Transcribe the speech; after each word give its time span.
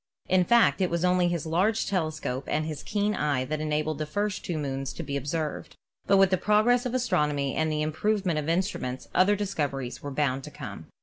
In 0.27 0.45
fact, 0.45 0.81
it 0.81 0.89
was 0.89 1.05
only 1.05 1.27
his 1.27 1.45
large 1.45 1.85
telescope 1.85 2.45
and 2.47 2.65
his 2.65 2.81
keen 2.81 3.13
eye 3.13 3.45
that 3.45 3.61
enabled 3.61 3.99
the 3.99 4.07
first 4.07 4.43
two 4.43 4.57
moons 4.57 4.93
to 4.93 5.03
be 5.03 5.15
observed. 5.15 5.75
But 6.07 6.17
with 6.17 6.31
the 6.31 6.37
progress 6.37 6.87
of 6.87 6.95
astronomy 6.95 7.53
and 7.55 7.71
the 7.71 7.83
improvement 7.83 8.39
of 8.39 8.49
instruments 8.49 9.07
other 9.13 9.35
discoveries 9.35 10.01
were 10.01 10.09
bound 10.09 10.43
to 10.45 10.49
come. 10.49 10.87